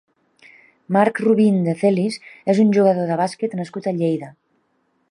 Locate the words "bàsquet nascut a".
3.23-3.97